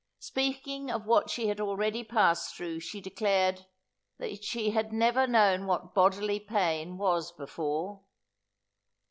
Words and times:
Speaking 0.17 0.89
of 0.89 1.05
what 1.05 1.29
she 1.29 1.45
had 1.47 1.61
already 1.61 2.03
passed 2.03 2.55
through, 2.55 2.79
she 2.79 2.99
declared, 2.99 3.67
"that 4.17 4.43
she 4.43 4.71
had 4.71 4.91
never 4.91 5.27
known 5.27 5.67
what 5.67 5.93
bodily 5.93 6.39
pain 6.39 6.97
was 6.97 7.31
before." 7.31 8.01